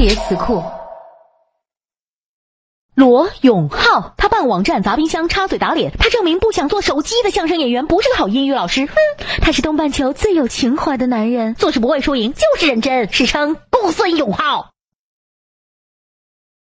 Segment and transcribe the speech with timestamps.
[0.00, 0.62] 别词库
[2.94, 5.92] 罗永浩，他办网站砸冰箱，插嘴打脸。
[5.98, 8.86] 他证明不想做手机的相声演员不是个好英语老师。
[8.86, 8.94] 哼，
[9.42, 13.12] 他是东半球最有情怀的男人，做事不会输赢，就是认真。
[13.12, 14.70] 史称公孙永浩。